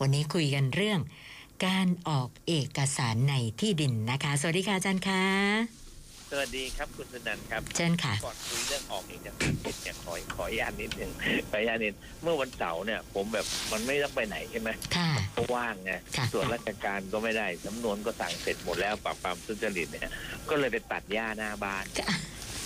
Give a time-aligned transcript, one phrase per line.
[0.00, 1.00] วันนี้คุยกันเรื่อง
[1.66, 5.24] การออกเอกสารในที่ดินนะคะ สวัสดีค่ะอาจารย์คะ
[6.30, 11.10] สวัสดีครับคุณสนันครับเชิญค่ะก่อนคุยเรื่องออกเอกสารสิทธิ์เนี่ยขอขออนุญาตนิดหนึ่ง
[11.50, 20.10] ขออนุญาตนิดเมื่อวันเสาร์เนี่ย ผมแบบมันไม่ต้องไปไหนใช่ไหมค่ะก็ว่างไงค่ะส่วนราชการก็ไม่ได้สำนวนก็สั่งเสร็จหมดแล้วปราบปรามทุจริตเนี่ย
[20.50, 22.08] ก็เลยไปตัดหญ้าหน้าบ้านค่ะ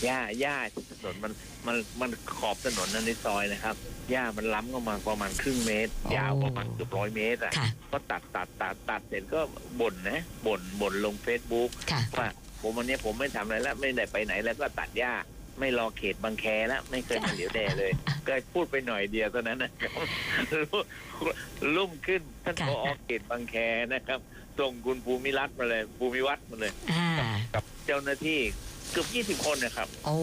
[0.04, 1.32] หญ้าหญ้าที่ถนนมัน
[1.66, 3.76] มันมันขอบถนนนั้นในซอยนะครับ
[4.10, 9.40] หญ้ามันล้ำเข้ามาประมาณครึ่งเมตร ยาวประมาณเกือบร้อยเมตรอะค่ะ ก็ตัดตัดตัดตัดเสร็จก็
[9.80, 12.29] บ่นนะบ่นบ่นลงเฟซบุ๊กค่ะ ว่า
[12.61, 15.14] ผมวันนี้ผมไม่ทำอะไรแล้วไม่ได้ไปไหนแล้วก็ตัดหญ้า
[15.58, 17.92] ไม่รอเขตบางแคแล้วไม่เคยมาเหลียวแดเลย
[18.26, 19.92] ก็พูดไปหน่อยเดียวเท่านั้นนะครับ
[21.76, 23.54] ลุ่มขึ้นท่านค่ะ พอเขตบางแค
[23.94, 24.20] นะครับ
[24.58, 27.08] ส่งคุณภูมิรัตน์มาเลยภูมิวัฒน์มาเลย อ่า
[27.54, 28.40] กับเจ้าหน้าที่
[28.92, 30.16] เกือบยี่สิบคนนะครับโอ้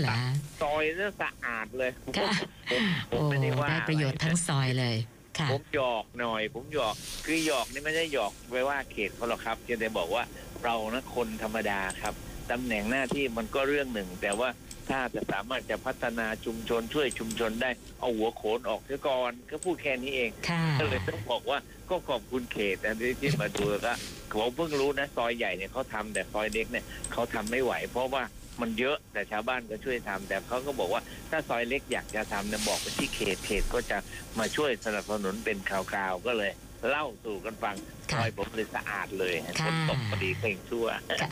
[0.00, 0.16] เหรอ
[0.62, 2.32] ซอยเนี่ยสะอาดเลยผมค่ะ
[2.70, 4.96] ผมผมโอ้ไม่ได้ว่าได้ประโยชน์ทั้งซอยเลย
[5.38, 10.22] ค่ะผมหยอกหน่อย ผมหยอกคือหยอกนี่ไม่ได้หยอกไว้ว่าเขตเขาหรอกครับเพียงแต่บอกว่า
[10.64, 12.14] เรานะคนธรรมดาครับ
[12.50, 14.48] ตำแหน่งหน้าที่มันก็เรื่องหนึ่ง แต่ว่า
[14.90, 21.58] ถ้าจะสามารถจะพัฒนาชุมชนช่วยชุมชนได้เอาหัวโขนออกเสียก่อนก็พูดแค่นี้เองค่ะก็เลยต้องบอกว่า
[21.90, 23.92] ก็ขอบคุณเขตนะที่ที่มาดูแล้วก็
[24.32, 28.22] ผมเพิ่งรู้นะซอยใหญ่เนี่ยเขาทำแต่ซอยเล็กเนี่ยเขาทำไม่ไหว เพราะว่า
[28.60, 33.98] มันเยอะแต่ชาวบ้านก็ช่วยทำแต่เขาก็บอกว่าถ้าซอยเล็กอยากจะทำเนี่ยบอกไปที่เขตเขตก็จะ
[34.38, 36.50] มาช่วยสนับสนุนเป็นข่าวๆก็เลย
[36.88, 37.76] เล่าสู่กันฟัง
[38.10, 40.86] ซค่ะอยผมเลยสะอาดเลยค่ะฝนตกพอดีเพลงชั่ว
[41.20, 41.28] ค่ะ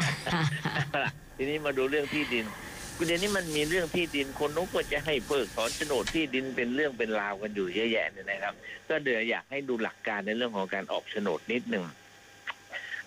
[1.37, 8.55] ทีนี้มาดูเรื่องที่ดินประ เด็นนี้มันมีเรื่องที่ดินคนนู้นก็จะให้เพิกถอนโฉนดที่ดินเป็นเรื่องเป็นราวกันอยู่เยอะแยะเนี่ยนะครับ
[8.89, 11.84] ก็เดี๋ยวอยากให้ดูหลักการในเรื่องของการออกโฉนดนิดหนึ่ง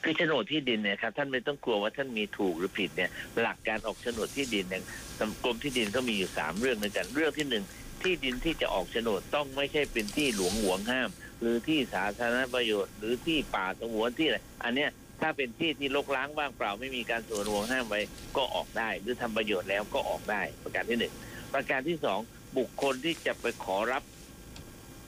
[0.03, 3.09] คือโฉนดที่ดินเนี่ยครับท่านไม่ต้องกลัวว่าท่านมีถูกหรือผิดเนี่ย
[3.41, 4.83] หลักการออกโฉนดที่ดินเนี่ย
[5.19, 7.63] สำกรมที่ดินก็มีอยู่สามเรื่องด้วยกันเรื่องที่หนึ่ง
[8.01, 14.89] ที่ดินที่จะออกโฉนดต้องไม่ใช่เป็นที่หลวงหวงห้าม หรือที่สาธารณประโยชน์ หรือที่ป่าสงวนที่อะไรอันเนี้ย
[15.23, 18.01] ถ้าเป็นที่ที่รกร้างว่างเปล่าไม่มีการสวนห่วงห้ามไว้
[18.37, 21.13] ก็ออกได้ หรือทำประโยชน์แล้วก็ออกได้ประการที่หนึ่ง
[21.53, 22.19] ประการที่สอง
[22.57, 24.03] บุคคลที่จะไปขอรับ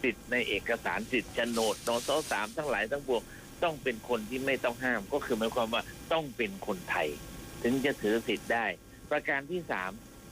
[0.03, 3.21] สิทธิ์ในเอกสารสิทธิ์โฉนดนสสามทั้งหลายทั้งปวง
[3.63, 7.07] ต้องเป็นคนที่ไม่ต้องห้ามก็คือหมายความว่าต้องเป็นคนไทย
[7.63, 8.65] ถึงจะถือสิทธิ์ได้
[9.11, 9.91] ประการที่สาม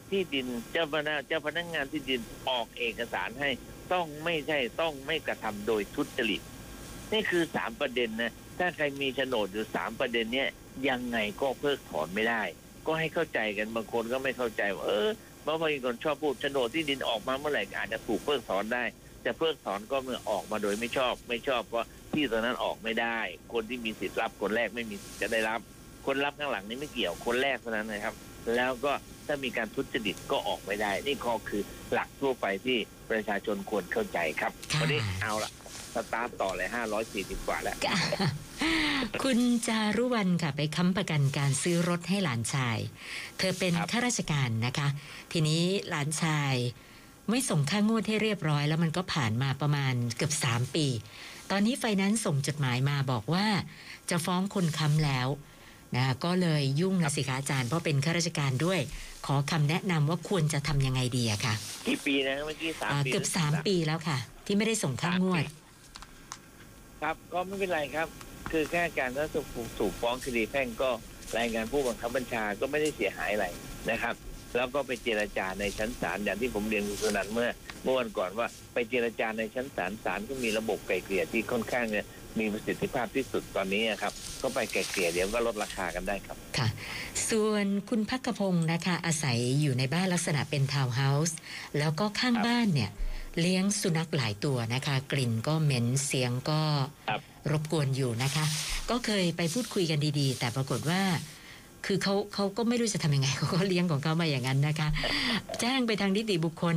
[0.10, 3.50] ที่ดินเจ้าพนักเจ้าพนักงานที่ดินออกเอกสารให้
[3.94, 6.42] ต้องไม่ใช่ต้องไม่กระทำโดยทุจริต
[7.12, 10.48] นี่คือสามประเด็นนะถ้าใครมีโฉนดอยู่สามประเด็นเนี้ย
[10.90, 12.42] ยังไงก็เพิกถอนไม่ได้
[12.86, 15.10] ก็ให้เข้าใจกันบางคนก็ไม่เข้าใจว่าเออ
[15.42, 18.84] เพราะบางคนชอบพูดโฉนดที่ดินออกมาเมื่อไหร่ก็อาจจะถูกเพิกถอนได้
[19.24, 23.20] แต่เพิกถอนก็เมื่อออกมาโดยไม่ชอบ ไม่ชอบเพราะที่ตรงนั้นออกไม่ได้
[23.54, 25.60] คนที่มีสิทธิ์รับคนแรกไม่มีสิทธิ์จะได้รับ
[26.06, 28.16] คนรับข้างหลังนี่ไม่เกี่ยวคนแรกเท่านั้นนะครับ
[28.56, 28.94] แล้วก็
[29.28, 31.62] ถ้ามีการทุจริตก็ออกไม่ได้ นี่ก็คือ
[31.94, 32.78] หลักทั่วไปที่
[33.12, 35.52] ประชาชนควรเข้าใจครับค่ะวันนี้เอาละ
[35.96, 37.76] สตาร์ทต่อเลยห้าร้อยสี่สิบกว่าแล้ว
[39.24, 42.78] คุณจารุวรรณค่ะไปค้ำประกันการซื้อรถให้หลานชาย
[43.38, 44.88] เธอเป็นครับข้าราชการนะคะ
[45.32, 46.54] ทีนี้หลานชาย
[47.30, 50.88] ไม่ส่งค่างวดให้เรียบร้อย แล้วมันก็ผ่านมาประมาณเกือบสามปี
[51.52, 53.46] ตอนนี้ไฟแนนซ์ส่งจดหมายมาบอกว่า
[54.10, 55.28] จะฟ้องคนค้ำแล้ว
[55.96, 58.80] นะก็เลยยุ่งนะสิคะอาจารย์เพราะเป็นข้าราชการด้วย
[59.26, 61.54] ขอคำแนะนำว่าควรจะทำยังไงดีอะค่ะ
[61.88, 65.44] กี่ปีนะเมื่อกี้สามอ่าปีเกือบหรืสามปีแล้วค่ะ ที่ไม่ได้ส่งค่างวด
[67.04, 68.08] ครับก็ไม่เป็นไรครับ
[68.52, 69.48] คือแค่การถ้าถูก
[69.80, 70.90] ถูกฟ้องคดีแพ่งก็
[71.38, 73.48] รายงานผู้บังคับบัญชาก็ไม่ได้เสียหายอะไร
[73.90, 74.16] นะครับ
[74.56, 77.50] แล้วก็ไปเจรจาในชั้นศาลอย่างที่ผมเรียนคุณสนันเมื่อ
[77.84, 82.06] เมื่อวันก่อนว่าไปเจรจาในชั้นศาลศาลก็มีระบบไกล่เกลี่ยที่ค่อนข้างเนี่ย
[82.40, 86.68] มีประสิทธิภาพที่สุดตอนนี้ครับ ก็ไปไกล่เกลี่ยเดี๋ยวก็ลดราคากันได้ครับค่ะ
[87.30, 91.38] ส่วนคุณพักกพงศ์นะคะอาศัยอยู่ในบ้านลักษณะเป็นทาวน์เฮาส์
[91.78, 92.90] แล้วก็ข้างครับบ้านเนี่ย
[93.40, 96.62] เลี้ยงสุนัขหลายตัวนะคะ กลิ่นก็เหม็นเสียงก็
[97.10, 97.22] ครับ
[97.52, 98.46] รบกวนอยู่นะคะ
[98.90, 101.02] ก็เคยไปพูดคุยกันดีๆ แต่ปรากฏว่า
[101.86, 104.88] คือเขาเขาก็ไม่รู้จะทำยังไงเขาก็เลี้ยงของเขามาอย่างนั้นนะคะ
[105.62, 106.76] แจ้งไปทางนิติบุคคล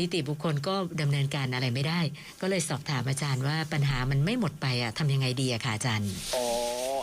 [0.00, 2.00] นิติบุคคลก็ดำเนินการอะไรไม่ได้
[2.40, 6.44] ก็เลยสอบถามอาจารย์ว่าปัญหามันไม่หมดไปอะทำยังไงดีอะค่ะอาจารย์อ๋อ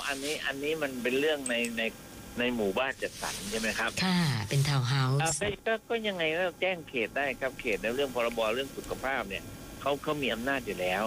[0.08, 1.82] อันนี้อันนี้มันเป็นเรื่องในใน
[2.40, 9.44] ในหมู่บ้านจัดสรรใช่ไหมครับ ค่ะ เป็นทาวน์เฮาอ่าส์ก็ก็ก็ยังไงก็แจ้งเขตได้ครับเขตในเรื่องพรบเรื่องสุขภาพเนี่ย
[9.82, 11.04] เขาเขามีอำนาจอยู่แล้ว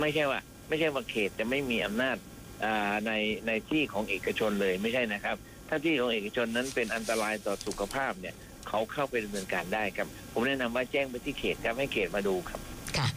[0.00, 2.16] ไม่ใช่ว่า ไม่ใช่ว่าเขตจะไม่มีอำนาจ
[2.64, 3.12] อ่าใน
[3.46, 5.36] ในที่ของเอกชนเลยไม่ใช่นะครับ
[5.68, 8.34] ถ้าที่ของเอกชนนั้นเป็นอันตรายต่อสุขภาพเนี่ย
[8.68, 12.60] เขาเข้าไปดำเนินการได้ครับ ผมแนะนำว่าแจ้งไปที่เขตครับให้เขตมาดูครับ
[12.96, 13.08] ค่ะ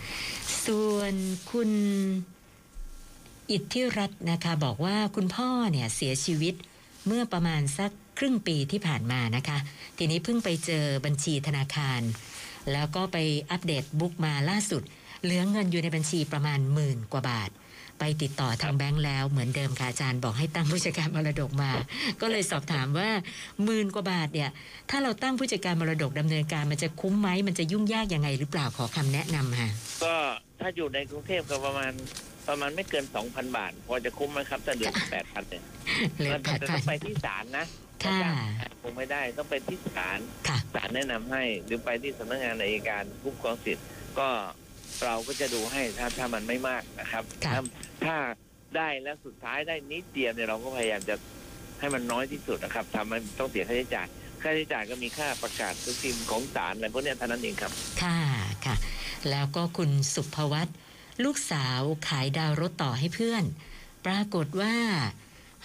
[0.65, 1.13] ส่วน
[1.51, 1.69] คุณ
[3.51, 6.53] อิทธิรัตน์นะคะ บอกว่าคุณพ่อเนี่ยเสียชีวิต
[7.07, 9.57] เมื่อประมาณสักครึ่งปีที่ผ่านมานะคะ
[9.97, 12.01] ทีนี้เพิ่งไปเจอบัญชีธนาคาร
[12.71, 13.17] แล้วก็ไป
[13.51, 14.83] อัปเดตบุ๊กมาล่าสุด
[15.23, 17.49] เหลือเงินอยู่ในบัญชีประมาณหมื่นกว่าบาท
[17.99, 21.71] ไปติดต่อทางแบงค์แล้วเหมือนเดิมค่ะอาจารย์บอกให้ตั้งผู้จัดการมรดกมา
[22.21, 23.09] ก็เลยสอบถามว่า
[23.63, 24.49] หมื่นกว่าบาทเนี่ย
[24.89, 29.69] ถ้าเราตั้งผู้จัดการมรดกดำเนินการมันจะคุ้มไหมมันจะยุ่งยากยังไงหรือเปล่าขอคำแนะนำค่ะ
[30.03, 30.15] ก็
[30.59, 31.93] ถ้าอยู่ในกรุงเทพก็ประมาณ
[32.47, 35.63] ประมาณไม่เกินสองพันบาท พอจะคุ้มไหมครับถ้าเดือนแปดพันเนี่ย
[36.15, 37.65] เหลือมันแปดจะพัต้อนงไปที่ศาลนะ
[38.05, 38.33] ค่ะ
[38.81, 43.85] คงไม่ได้ต้องไปที่ศาลค่ะศาลแนะนำให้หรือไปที่สำนักงานอัยการคุ้มครองสิทธิ์
[44.19, 44.27] ก็
[45.05, 47.61] เราก็จะดูให้ถ้าถ้ามันไม่มากนะครับค่ะถ้า
[48.05, 48.15] ถ้า
[48.77, 51.15] ได้แล้วสุดท้ายได้นิดเดียวเนี่ยเราก็พยายามจะ
[51.79, 54.07] ให้มันน้อยที่สุดนะครับทำมันต้องเสียค่าใช้จ่าย
[54.41, 57.71] ค่าใช้จ่ายก็มีค่าประกาศซื้อพิมพ์ของศาลอะไรพวกเนี้ยเท่านั้นเองครับ
[58.03, 58.19] ค่ะ
[58.65, 58.75] ค่ะ
[59.29, 60.67] แล้วก็คุณสุภวัต
[61.23, 63.43] ลูกสาวขายดาวรถต่อให้เพื่อน
[64.05, 64.75] ปรากฏว่า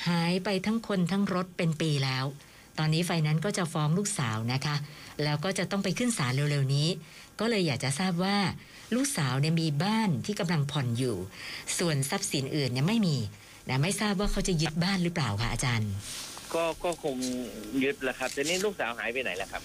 [0.08, 2.24] หายไปทั้งคนทั้งรถเป็นปีแล้ว
[2.78, 4.76] ตอนนี้ไฟนั้นซ์ก็จะฟ้องลูกสาวนะคะ
[5.24, 6.88] แล้วก็จะต้องไปขึ้นศาลเร็วๆนี้
[7.40, 8.36] ก็เลยอยากจะทราบว่า
[8.94, 11.16] ลูกสาวเนี่ยมีบ้านที่กำลังผ่อนอยู่
[11.78, 13.16] ส่วนทรัพย์สินอื่นเนี่ยไม่มี
[13.68, 15.90] นะไม่ทราบว่าเขาจะยึดบ้านหรือเปล่าคะอาจารย์
[16.54, 17.16] ก็ก็คง
[17.82, 19.62] ยึดแหละครับแต่นี่ลูกสาวหายไปไหนล่ะครับ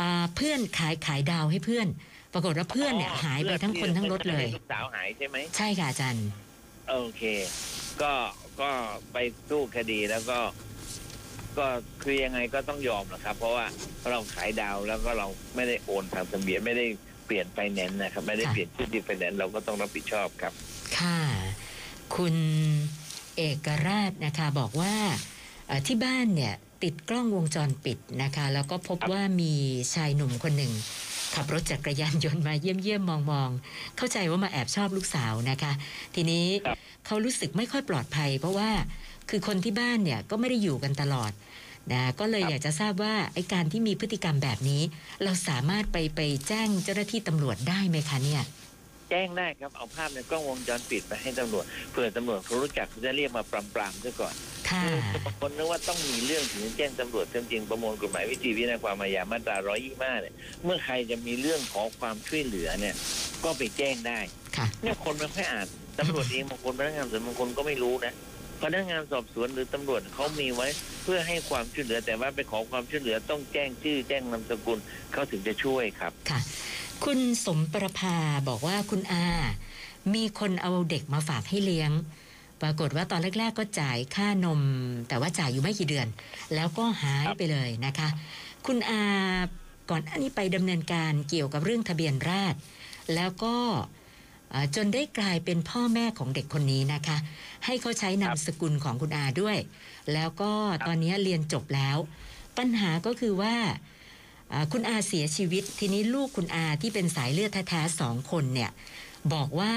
[0.00, 1.88] อ่าเพื่อนขายขายดาวน์ให้เพื่อน
[2.32, 6.28] ปรากฏว่าเพื่อนเนี่ยหายไปทั้งคนทั้งรถเลยลูกสาวหายใช่ไหมใช่ค่ะอาจารย์
[6.90, 7.22] โอเค
[8.02, 8.12] ก็
[8.60, 8.70] ก็
[9.12, 9.16] ไป
[9.48, 10.38] สู้คดีแล้วก็
[11.58, 11.66] ก็
[12.02, 13.66] คือยังไงก็ต้องยอมนะครับ เพราะว่า
[14.10, 16.86] เราขายดาวน์แล้วก็เราไม่ได้โอนทางทะเบียนไม่ได้
[17.26, 20.52] เปลี่ยนไฟแนนซ์นะครับ ไม่ได้ค่ะเปลี่ยนชื่อที่ไฟแนนซ์เราก็ต้องรับผิดชอบครับ
[20.98, 21.20] ค่ะ
[22.16, 22.34] คุณ
[23.36, 24.94] เอกราชนะคะบอกว่า
[25.66, 29.52] เอ่อที่บ้านเนี่ยติดกล้องวงจรปิดนะคะ แล้วก็พบครับว่ามี
[29.94, 30.72] ชายหนุ่มคนหนึ่ง
[31.34, 35.72] ขับรถจักรยานยนต์มาเยี่ยมเยี่ยมมองมองๆเข้าใจว่ามาแอบชอบลูกสาวนะคะ
[36.14, 36.46] ทีนี้
[37.06, 38.70] เขารู้สึกไม่ค่อยปลอดภัย เพราะว่า
[39.30, 41.32] คือคนที่บ้านเนี่ยก็ไม่ได้อยู่กันตลอด
[41.92, 44.82] นะก็เลยอยากจะทราบว่าไอ้การที่มีพฤติกรรมแบบนี้
[45.24, 48.42] เราสามารถไปไปแจ้งเจ้าหน้าที่ตำรวจได้ไหมคะเนี่ย
[49.12, 54.34] แจ้งได้ครับเอาภาพในกล้องวงจรปิดไปให้ตำรวจเผื่อตำรวจเขารู้จักเขาจะเรียกมาปรามปรามๆซะก่อน
[54.68, 54.82] ค่ะ
[55.12, 62.94] คือบางคนนึกว่าต้องมีเรื่องถึงจะแจ้งตำรวจจริงๆประมวลกฎหมายวิธีวินัยความอาญามาตรา125เนี่ยเมื่อใครจะมีเรื่องขอความช่วยเหลือเนี่ย
[63.44, 64.20] ก็ไปแจ้งได้
[64.56, 65.66] ค่ะเนี่ยคนมันไม่อ่าน
[65.98, 68.14] ตำรวจเองบางคนพนักงานสอบสวนบางคนก็ไม่รู้นะ
[68.62, 70.68] พนักงานสอบสวนหรือตำรวจเขามีไว้
[71.04, 74.78] เพื่อให้ความช่วยเหลือแต่ว่าไปขอความช่วยเหลือต้องแจ้งชื่อแจ้งนามสกุล
[75.12, 76.40] เขาถึงจะช่วยครับค่ะ
[77.04, 78.16] คุณสมประภา
[78.48, 79.26] บอกว่าคุณอา
[80.14, 81.90] มีคนเอาเด็กมาฝากให้เลี้ยง
[82.62, 84.60] ปรากฏว่าตอนแรก ๆ ก็จ่ายค่านม
[85.08, 86.06] แต่ว่าจ่ายอยู่ไม่กี่เดือน
[86.54, 88.08] แล้วก็หายไปเลยนะคะ
[88.66, 89.04] คุณอา
[89.90, 92.58] ก่อนอันนี้ไปดำเนินการเกี่ยวกับเรื่องทะเบียนราษฎร
[93.14, 93.56] แล้วก็
[94.76, 97.16] จนได้กลายเป็นพ่อแม่ของเด็กคนนี้นะคะ
[97.64, 99.58] ให้เขาใช้นามสกุลของคุณอาด้วย
[100.12, 100.52] แล้วก็
[100.86, 101.96] ตอนนี้เรียนจบแล้ว
[102.58, 103.54] ปัญหาก็คือว่า
[104.72, 108.70] คุณอาเสียชีวิต ทีนี้ลูกคุณอาที่เป็นสายเลือดแท้ๆสองคนเนี่ย
[109.32, 109.72] บอกว่า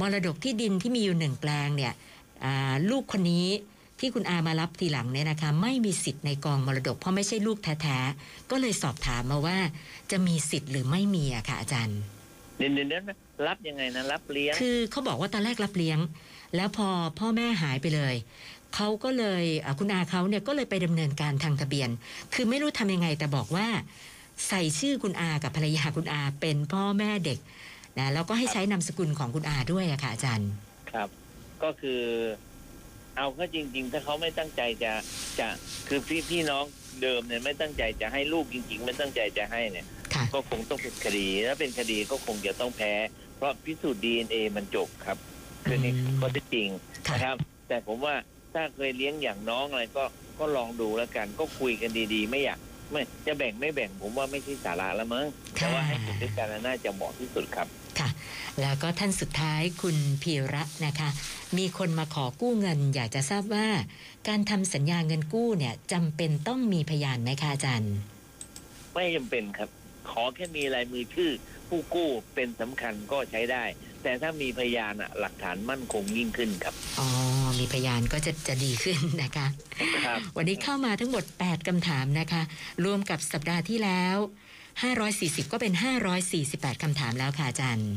[0.00, 1.92] มรดกที่ดินที่มีอยู่หนึ่งแปลงเนี่ย
[2.90, 3.48] ลูกคนนี้
[4.00, 9.58] ที่คุณอามารับทีหลังเนี่ยนะคะ ไม่มีสิทธิ์ในกองมรดก เพราะไม่ใช่ลูกแท้ๆก็เลยสอบถามมาว่า
[10.10, 12.00] จะมีสิทธิ์หรือไม่มีอะค่ะอาจารย์
[12.58, 13.16] เดี๋ยวเดี๋ยวนะ
[13.46, 15.98] รับยังไงนะรับเลี้ยง คือเขาบอกว่าตอนแรกรับเลี้ยง
[16.56, 18.14] แล้วพอพ่อแม่หายไปเลย
[18.74, 21.88] เขาก็เลยอ่าคุณอาเขาเนี่ยก็เลยไปดำเนินการทางทะเบียน
[22.34, 23.66] คือไม่รู้ทำยังไงแต่บอกว่า
[24.48, 27.38] ใส่ชื่อคุณอากับภรรยาคุณอาเป็นพ่อแม่เด็ก
[27.98, 30.50] นะแล้วก็ให้ใช้นามสกุลของคุณอาด้วยอะค่ะอาจารย์
[30.90, 31.08] ครับ
[31.62, 32.02] ก็คือ
[33.16, 34.92] เอาเข้าจริง ๆ ถ้าเขาไม่ตั้งใจจะ
[35.38, 35.48] จะ
[35.88, 36.64] คือพี่พี่น้อง
[37.02, 40.03] เดิมเนี่ยไม่ตั้งใจจะให้ลูกจริง ๆ ไม่ตั้งใจจะให้เนี่ยค่ะ
[40.34, 42.92] ก็คงต้องเป็นคดีถ้าเป็นคดีก็คงจะต้องแพ้
[43.36, 45.18] เพราะพิสูจน์ดีเอ็นเอมันจบครับ
[45.66, 46.68] คือนี่อืมก็ที่จริง
[47.08, 47.36] ค่ะนะครับ
[47.68, 48.14] แต่ผมว่า
[48.54, 50.04] ถ้าเคยเลี้ยงอย่างน้องอะไรก็
[50.38, 52.58] ก็ลองดูแล้วกัน ก็คุยกันดีๆ ไม่อยาก
[52.90, 57.66] ไม่จะแบ่งไม่แบ่งผมว่าไม่ใช่สาระละมั้งแต่ว่าให้อยู่ด้วยกันน่าจะเหมาะที่สุดครับ
[57.98, 58.08] ค่ะ
[58.60, 61.08] แล้วก็ท่านสุดท้ายคุณพีระนะคะ
[61.56, 63.68] มีคนมาขอกู้เงิน อยากจะทราบว่า
[64.28, 67.94] การทำสัญญาเงินกู้เนี่ยจำเป็นต้องมีพยานไหมคะอาจารย์
[68.94, 69.68] ไม่จำเป็นครับ
[70.10, 71.30] ขอแค่มีลายมือชื่อ
[71.68, 73.64] ผู้กู้เป็นสำคัญก็ใช้ได้
[74.02, 77.08] แต่ถ้ามีพยานอะหลักฐานมั่นคงยิ่งขึ้นครับ อ๋อ
[77.60, 79.46] มีพยานก็จะจะดีขึ้นนะคะ
[80.06, 82.42] ครับวันนี้เข้ามาทั้งหมด 8คำถามนะคะ
[82.84, 84.16] รวมกับสัปดาห์ที่แล้ว
[84.84, 85.72] 540 ก็เป็น
[86.28, 87.90] 548คำถามแล้วค่ะอาจารย์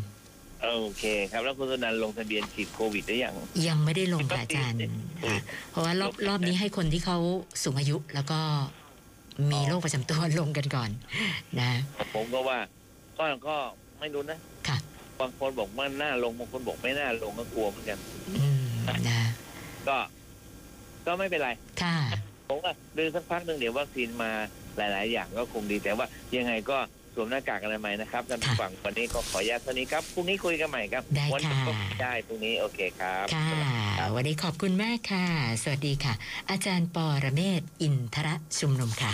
[0.64, 3.36] โอเคครับ แล้วคุณสนันลงทะเบียนฉีดโควิดหรือยัง
[3.68, 4.80] ยังไม่ได้ลงค่ะอาจารย์
[5.26, 5.38] ค่ะ
[5.72, 7.18] เพราะว่ารอบรอบนี้ให้คนที่เขา
[7.64, 8.40] สูงอายุแล้วก็
[9.52, 10.90] มีโรคประจำตัวลงกันก่อน
[11.60, 11.72] นะ
[12.16, 12.60] ผมก็ว่า
[13.18, 13.56] ก็ก็
[14.00, 14.78] ไม่รู้นะค่ะ
[15.20, 17.98] บางคนบอกว่าน่าลงบางคนบอกไม่น่าลงก็กลัวเหมือนกัน
[18.30, 18.64] อืม
[19.10, 19.22] นะ
[19.88, 19.98] ก็
[21.06, 21.50] ก็ไม่เป็นไร
[21.82, 21.98] ค่ะ
[22.50, 24.32] ผมว่าดูสักพักหนึ่งเดี๋ยววัคซีนมา
[24.78, 26.78] หลาย ๆ อย่างก็คงดีแต่ว่ายังไงก็
[27.20, 33.48] สวมหน้ากากอนามัยนะครับท่านผู้ค่ะฟังวันนี้ก็ขออนุญาตเท่านี้ครับพรุ่งนี้คุยกันใหม่ครับได้วัค่ะก็ได้พรุ่งนี้โอเคครับค่ะ
[34.16, 35.26] วันนี้ขอบคุณมากค่ะ
[35.64, 36.14] สวัสดีค่ะ
[36.50, 39.12] อาจารย์ปอระเมศวร์อินทระชุมนุมค่ะ